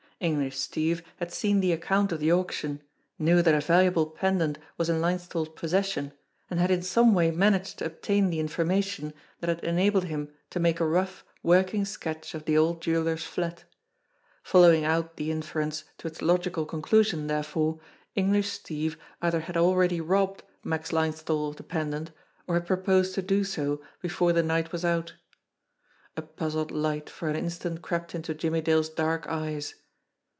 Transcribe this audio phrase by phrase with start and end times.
[0.23, 2.79] English Steve had seen the account of the auc tion,
[3.17, 6.11] knew that a valuable pendant was in Linesthal's pos session,
[6.47, 10.31] and had in some way managed to obtain the in formation that had enabled him
[10.51, 13.63] to make a rough, working sketch of the old jeweller's flat.
[14.43, 17.79] Following out the inference to its logical conclusion, therefore,
[18.13, 22.11] English Steve either hac* already robbed Max Linesthal of the pendant,
[22.45, 25.15] or had pre posed to do so before the night was out.
[26.15, 29.73] A puzzled light for an instant crept into Jimmie Dale's dark eyes.